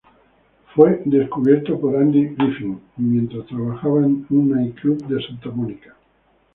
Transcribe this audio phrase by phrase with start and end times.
[0.73, 5.95] Fue descubierto por Andy Griffith mientras trabajaba en un night-club de Santa Monica.